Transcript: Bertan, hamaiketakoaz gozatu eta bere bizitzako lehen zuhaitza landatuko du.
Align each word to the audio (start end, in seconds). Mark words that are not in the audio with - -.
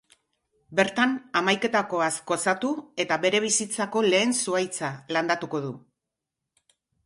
Bertan, 0.77 1.11
hamaiketakoaz 1.41 2.09
gozatu 2.33 2.73
eta 3.05 3.19
bere 3.27 3.43
bizitzako 3.45 4.05
lehen 4.09 4.35
zuhaitza 4.45 4.93
landatuko 5.19 5.65
du. 5.69 5.75